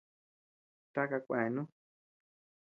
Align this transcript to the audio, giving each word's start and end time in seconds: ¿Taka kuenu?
¿Taka 0.93 1.17
kuenu? 1.27 1.61